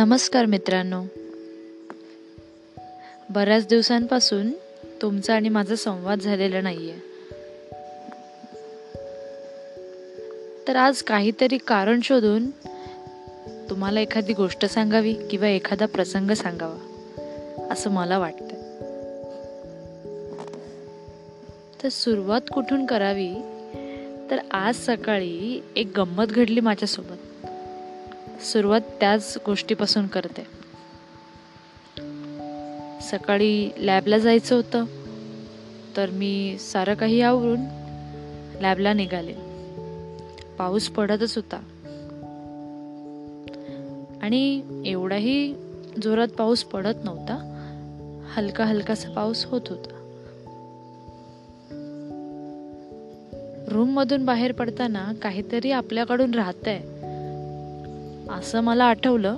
[0.00, 1.04] नमस्कार मित्रांनो.
[3.30, 4.52] बऱ्याच दिवसांपासून
[5.02, 6.94] तुमचा आणि माझा संवाद झालेला नाहीये.
[10.68, 12.50] तर आज काहीतरी कारण शोधून
[13.70, 16.78] तुम्हाला एखादी गोष्ट सांगावी किंवा एखादा प्रसंग सांगावा
[17.70, 18.48] असं मला वाटतं
[21.82, 23.34] तर सुरुवात कुठून करावी?
[24.30, 27.29] तर आज सकाळी एक गंमत घडली माझ्यासोबत.
[28.40, 30.60] सुरुवात त्याच गोष्टीपासून करते.
[33.00, 34.84] सकाळी लॅबला जायचं होतं
[35.96, 37.60] तर मी सारं काही आवरून
[38.60, 39.34] लॅबला निघाले.
[40.58, 41.56] पाऊस पडतच होता.
[44.22, 45.54] आणि एवढाही
[46.02, 47.46] जोरात पाऊस पडत नव्हता
[48.34, 49.96] हलका हलकासा पाऊस होत होता.
[53.68, 56.89] रूममधून बाहेर पडताना काहीतरी आपल्याकडून राहतंय.
[58.30, 59.36] असं मला आठवलं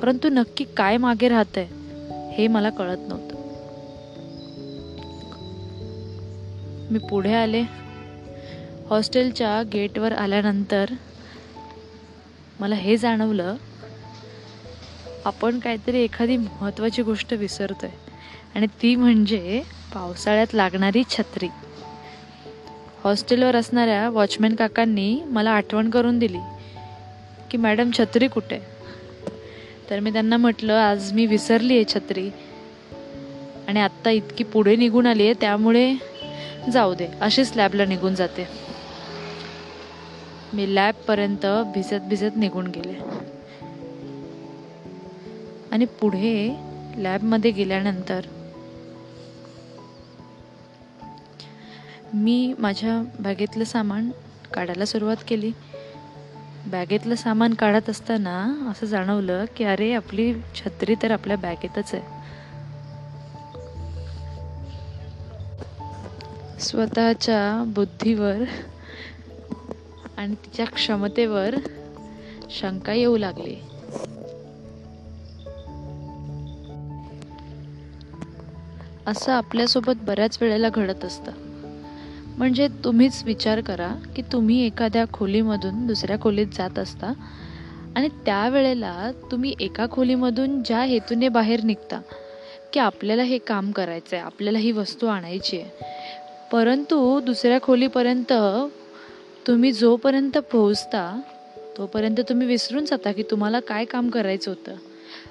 [0.00, 1.66] परंतु नक्की काय मागे राहतंय
[2.32, 3.34] हे मला कळत नव्हतं.
[6.90, 7.62] मी पुढे आले.
[8.90, 10.90] हॉस्टेलच्या गेटवर आल्यानंतर
[12.60, 13.56] मला हे जाणवलं
[15.24, 17.90] आपण काहीतरी एखादी महत्त्वाची गोष्ट विसरतोय
[18.54, 19.62] आणि ती म्हणजे
[19.94, 21.48] पावसाळ्यात लागणारी छत्री.
[23.04, 26.38] हॉस्टेलवर असणाऱ्या वॉचमॅन काकांनी मला आठवण करून दिली.
[27.50, 28.58] की मॅडम छत्री कुठे?
[29.90, 32.30] तर मी त्यांना म्हटलं आज मी विसरली आहे छत्री
[33.68, 35.94] आणि आत्ता इतकी पुढे निघून आली आहे त्यामुळे
[36.72, 38.46] जाऊ दे अशीच लॅबला निघून जाते.
[40.52, 42.94] मी लॅबपर्यंत भिजत भिजत निघून गेले.
[45.72, 46.56] आणि पुढे
[46.96, 48.20] लॅबमध्ये गेल्यानंतर
[52.14, 54.10] मी माझ्या बॅगेतलं सामान
[54.54, 55.52] काढायला सुरुवात केली.
[56.66, 62.24] बॅगेतलं सामान काढत असताना असं जाणवलं की अरे आपली छत्री तर आपल्या बॅगेतच आहे.
[66.60, 68.36] स्वतःच्या बुद्धीवर
[70.16, 71.54] आणि तिच्या क्षमतेवर
[72.50, 73.56] शंका येऊ लागली.
[79.06, 81.43] असं आपल्यासोबत बऱ्याच वेळेला घडत असतं.
[82.38, 87.12] म्हणजे तुम्हीच विचार करा की तुम्ही एखाद्या खोलीमधून दुसऱ्या खोलीत जात असता
[87.96, 92.00] आणि त्यावेळेला तुम्ही एका खोलीमधून ज्या हेतूने बाहेर निघता
[92.72, 95.70] की आपल्याला हे काम करायचं आहे आपल्याला ही वस्तू आणायची आहे.
[96.52, 98.32] परंतु दुसऱ्या खोलीपर्यंत
[99.46, 101.20] तुम्ही जोपर्यंत पोहोचता
[101.78, 104.74] तोपर्यंत तुम्ही विसरून जाता की तुम्हाला काय काम करायचं होतं.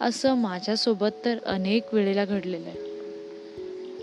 [0.00, 2.95] असं माझ्यासोबत तर अनेक वेळेला घडलेलं आहे.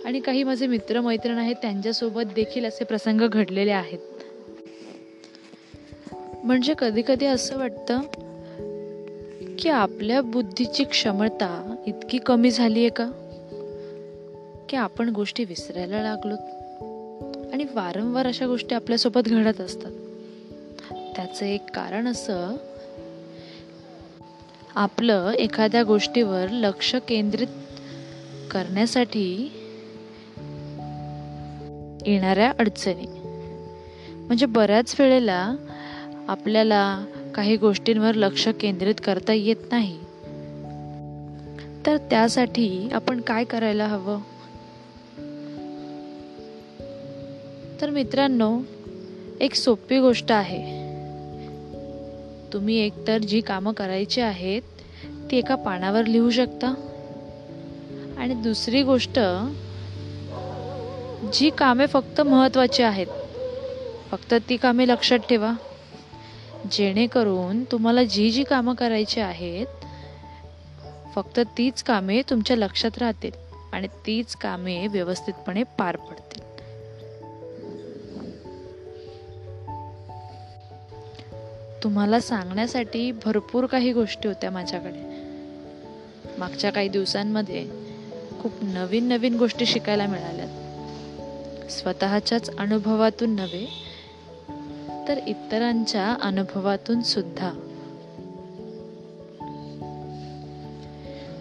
[0.06, 4.00] आणि काही माझे मित्र मैत्रीण आहेत त्यांच्यासोबत देखील असे प्रसंग घडलेले आहेत.
[6.44, 8.02] म्हणजे कधी कधी असं वाटतं
[9.60, 13.12] की आपल्या बुद्धीची क्षमता इतकी कमी झाली आहे का?
[14.70, 16.34] की आपण गोष्टी विसरायला लागलो
[17.52, 19.92] आणि वारंवार अशा गोष्टी आपल्यासोबत घडत असतात.
[21.16, 22.56] त्याचं एक कारण असं
[24.76, 27.48] आपलं एखाद्या गोष्टीवर लक्ष केंद्रित
[28.52, 29.52] करण्यासाठी
[32.08, 33.06] येणाऱ्या अडचणी.
[34.28, 35.56] म्हणजे बऱ्याच वेळेला
[36.28, 37.06] आपल्याला
[37.36, 40.00] काही गोष्टींवर लक्ष केंद्रित करता येत नाही.
[41.86, 44.20] तर त्यासाठी आपण काय करायला हवं?
[47.82, 48.60] तर मित्रांनो
[49.42, 50.84] एक सोपी गोष्ट आहे.
[52.54, 54.62] तुम्ही एकतर जी कामं करायची आहेत
[55.32, 56.74] ती एका पानावर लिहू शकता.
[58.18, 59.20] आणि दुसरी गोष्ट
[61.34, 63.08] जी कामे फक्त महत्त्वाची आहेत
[64.12, 65.54] फक्त ती कामे लक्षात ठेवा.
[66.72, 69.68] जेणेकरून तुम्हाला जी जी कामं करायची आहेत
[71.16, 73.32] फक्त तीच कामे तुमच्या लक्षात राहतील
[73.74, 76.42] आणि तीच कामे व्यवस्थितपणे पार पडतील.
[81.84, 85.02] तुम्हाला सांगण्यासाठी भरपूर काही गोष्टी होत्या माझ्याकडे.
[86.38, 87.68] मागच्या काही दिवसांमध्ये
[88.42, 90.63] खूप नवीन नवीन गोष्टी शिकायला मिळाल्यात.
[91.70, 93.94] स्वतःच्याच अनुभवातून नव्हे
[95.08, 97.52] तर इतरांच्या अनुभवातून सुद्धा.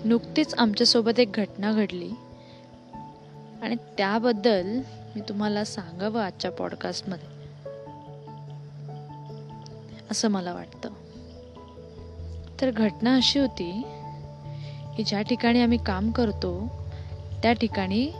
[0.04, 2.10] नुकतीच आमच्यासोबत एक घटना घडली
[3.62, 4.80] आणि त्याबद्दल
[5.16, 7.28] मी तुम्हाला सांगावं आजच्या पॉडकास्टमध्ये
[10.10, 10.88] असं मला वाटतं.
[12.60, 13.82] तर घटना अशी होती
[14.96, 16.69] की ज्या ठिकाणी आम्ही काम करतो
[17.42, 18.12] त्या ठिकाणी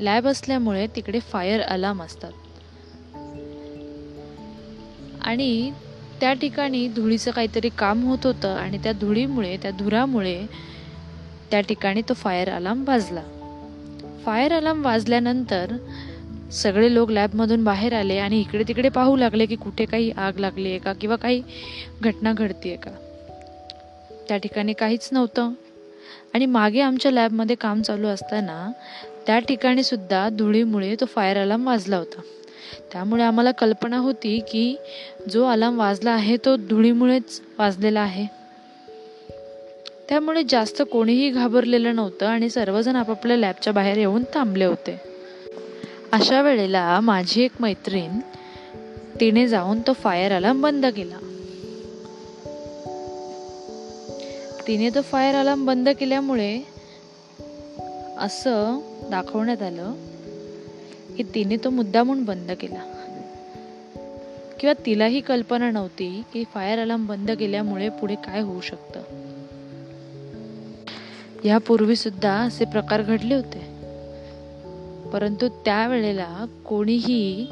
[0.00, 2.32] लॅब असल्यामुळे तिकडे फायर अलार्म असतात.
[5.22, 5.72] आणि
[6.20, 10.46] त्या ठिकाणी धुळीचं काहीतरी काम होत होतं आणि त्या धुळीमुळे त्या धुरामुळे
[11.50, 13.22] त्या ठिकाणी तो फायर अलार्म वाजला.
[14.24, 15.76] फायर अलार्म वाजल्यानंतर
[16.52, 20.68] सगळे लोक लॅबमधून बाहेर आले आणि इकडे तिकडे पाहू लागले की कुठे काही आग लागली
[20.68, 21.42] आहे का किंवा काही
[22.00, 22.90] घटना घडतीये का.
[24.28, 25.50] त्या ठिकाणी काहीच नव्हतं.
[26.34, 28.72] आणि मागे आमच्या लॅबमध्ये काम चालू असताना
[29.26, 32.20] त्या ठिकाणी सुद्धा धुळीमुळे तो फायर अलार्म वाजला होता.
[32.92, 34.76] त्यामुळे आम्हाला कल्पना होती की
[35.30, 38.26] जो अलार्म वाजला आहे तो धुळीमुळेच वाजलेला आहे.
[40.08, 45.00] त्यामुळे जास्त कोणीही घाबरलेलं नव्हतं आणि सर्वजण आपापल्या लॅबच्या बाहेर येऊन थांबले होते.
[46.12, 48.10] अशा वेळेला माझी एक मैत्रीण
[49.20, 51.16] तिने जाऊन तो फायर अलार्म बंद केला.
[54.66, 56.60] तिने तो फायर अलार्म बंद केल्यामुळे
[58.18, 59.92] असं दाखवण्यात आलं
[61.16, 62.86] की तिने तो मुद्दा म्हणून बंद केला.
[64.60, 69.00] किंवा तिलाही कल्पना नव्हती की फायर अलार्म बंद केल्यामुळे पुढे काय होऊ शकतं.
[71.44, 73.60] यापूर्वी सुद्धा असे प्रकार घडले होते.
[75.10, 77.46] परंतु त्यावेळेला कोणीही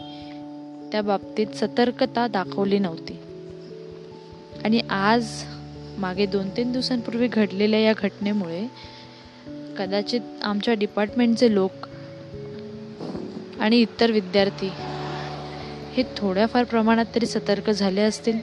[0.93, 3.17] त्या बाबतीत सतर्कता दाखवली नव्हती.
[4.65, 5.27] आणि आज
[5.99, 8.67] मागे दोन तीन दिवसांपूर्वी घडलेल्या या घटनेमुळे
[9.79, 11.87] कदाचित आमच्या डिपार्टमेंटचे लोक
[13.61, 14.69] आणि इतर विद्यार्थी
[15.93, 18.41] हे थोड्याफार प्रमाणात तरी सतर्क झाले असतील.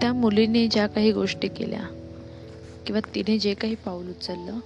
[0.00, 1.82] त्या मुलीने ज्या काही गोष्टी केल्या
[2.86, 4.58] किंवा तिने जे काही पाऊल उचललं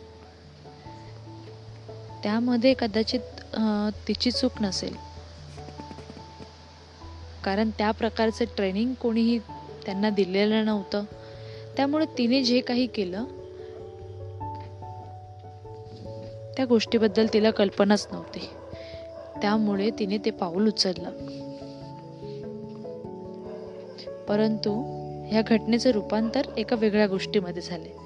[2.23, 3.57] त्यामध्ये कदाचित
[4.09, 4.95] तिची चूक नसेल.
[7.45, 9.39] कारण त्या प्रकारचं ट्रेनिंग कोणीही
[9.87, 11.05] त्यांना दिलेलं नव्हतं.
[11.77, 13.25] त्यामुळे तिने जे काही केलं
[16.57, 18.49] त्या गोष्टीबद्दल तिला कल्पनाच नव्हती.
[19.43, 21.11] त्यामुळे तिने ते पाऊल उचललं.
[24.29, 24.83] परंतु
[25.31, 28.03] ह्या घटनेचं रूपांतर एका वेगळ्या गोष्टीमध्ये झाले.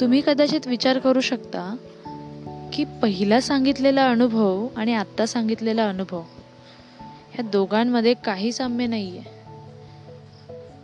[0.00, 1.76] तुम्ही कदाचित विचार करू शकता
[2.72, 6.22] की पहिला सांगितलेला अनुभव आणि आत्ता सांगितलेला अनुभव
[7.34, 9.30] ह्या दोघांमध्ये काही साम्य नाही आहे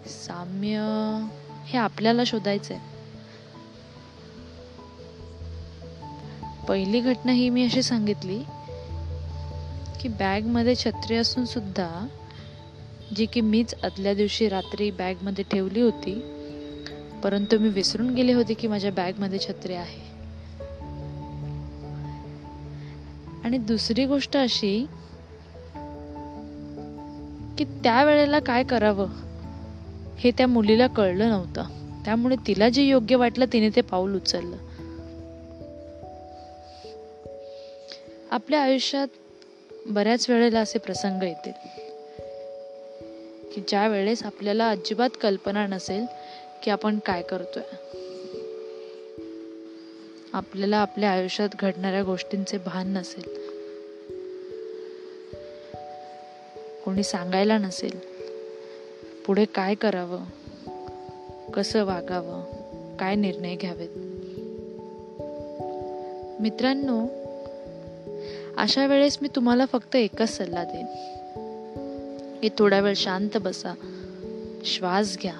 [0.08, 0.78] साम्य
[1.64, 2.78] हे आपल्याला शोधायचंय.
[6.68, 8.42] पहिली घटना ही मी अशी सांगितली
[10.00, 12.06] की बॅगमध्ये छत्री असून सुद्धा
[13.16, 16.14] जी की मीच आदल्या दिवशी रात्री बॅगमध्ये ठेवली होती
[17.24, 20.10] परंतु मी विसरून गेले होते की माझ्या बॅगमध्ये छत्री आहे.
[23.44, 24.86] आणि दुसरी गोष्ट अशी
[27.60, 29.06] की त्यावेळेला काय करावं?
[30.18, 31.64] हे त्या मुलीला कळलं नव्हतं.
[32.04, 34.56] त्यामुळे तिला जे योग्य वाटलं तिने ते पाऊल उचललं.
[38.30, 39.08] आपल्या आयुष्यात
[39.86, 41.52] बऱ्याच वेळेला असे प्रसंग येतील
[43.54, 46.04] की ज्या वेळेस आपल्याला अजिबात कल्पना नसेल
[46.62, 47.62] की आपण काय करतोय.
[50.32, 53.39] आपल्याला आपल्या आयुष्यात घडणाऱ्या गोष्टींचे भान नसेल.
[56.90, 57.98] कोणी सांगायला नसेल.
[59.26, 60.24] पुढे काय करावं?
[61.50, 62.42] कसं वागावं?
[62.96, 63.88] काय निर्णय घ्यावेत?
[66.42, 67.06] मित्रांनो
[68.56, 70.86] अशा वेळेस मी तुम्हाला फक्त एकच सल्ला देईन.
[72.42, 73.74] की थोडा वेळ शांत बसा.
[74.64, 75.34] श्वास घ्या.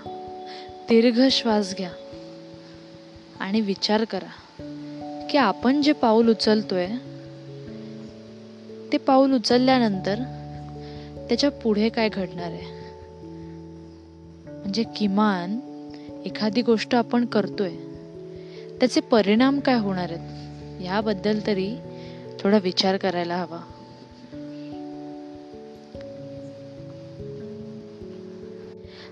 [0.88, 1.92] दीर्घ श्वास घ्या.
[3.40, 4.30] आणि विचार करा
[5.30, 6.88] की आपण जे पाऊल उचलतोय
[8.92, 10.39] ते पाऊल उचलल्यानंतर
[11.30, 12.80] त्याच्या पुढे काय घडणार आहे?
[14.48, 15.60] म्हणजे किमान
[16.24, 17.70] एखादी गोष्ट आपण करतोय
[18.80, 20.82] त्याचे परिणाम काय होणार आहेत?
[20.82, 21.76] याबद्दल तरी
[22.40, 23.58] थोडा विचार करायला हवा.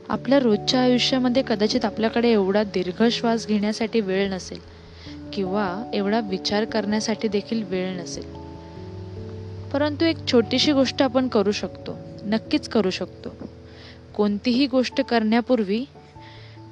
[0.08, 4.58] आपल्या रोजच्या आयुष्यामध्ये कदाचित आपल्याकडे एवढा दीर्घ श्वास घेण्यासाठी वेळ नसेल
[5.32, 8.48] किंवा एवढा विचार करण्यासाठी देखील वेळ नसेल.
[9.72, 12.07] परंतु एक छोटीशी गोष्ट आपण करू शकतो.
[12.25, 13.28] नक्कीच करू शकतो.
[14.16, 15.84] कोणतीही गोष्ट करण्यापूर्वी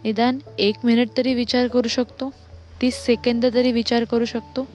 [0.05, 2.31] निदान एक मिनिट तरी विचार करू शकतो.
[2.81, 4.67] तीस सेकंद तरी विचार करू शकतो.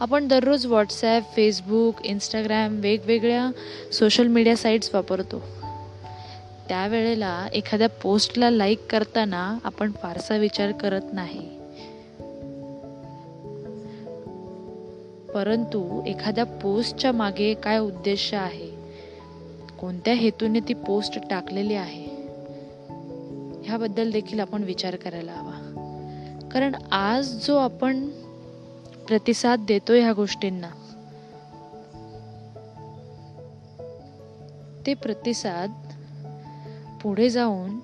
[0.00, 3.50] आपण दररोज व्हॉट्सॲप फेसबुक इंस्टाग्राम वेगवेगळ्या
[3.92, 5.42] सोशल मीडिया साईट्स वापरतो.
[6.68, 11.59] त्यावेळेला एखाद्या पोस्टला लाईक करताना आपण फारसा विचार करत नाही.
[15.34, 18.70] परंतु एखाद्या पोस्टच्या मागे काय उद्देश आहे?
[19.80, 22.06] कोणत्या हेतूने ती पोस्ट टाकलेली आहे?
[23.64, 25.76] ह्याबद्दल देखील आपण विचार करायला हवा.
[26.52, 28.08] कारण आज जो आपण
[29.08, 30.68] प्रतिसाद देतो ह्या गोष्टींना
[34.86, 35.72] ते प्रतिसाद
[37.02, 37.80] पुढे जाऊन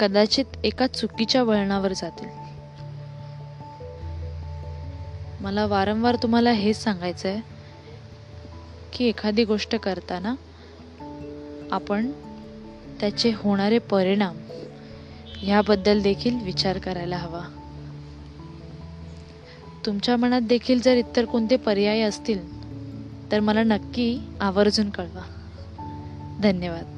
[0.00, 2.47] कदाचित एका चुकीच्या वळणावर जातील.
[5.40, 7.40] मला वारंवार तुम्हाला हेच सांगायचं आहे
[8.92, 10.34] की एखादी गोष्ट करताना
[11.70, 12.10] आपण
[13.00, 14.36] त्याचे होणारे परिणाम
[15.36, 17.42] ह्याबद्दल देखील विचार करायला हवा.
[19.86, 22.58] तुमच्या मनात देखील जर इतर कोणते पर्याय असतील
[23.32, 25.22] तर मला नक्की आवर्जून कळवा.
[26.42, 26.97] धन्यवाद.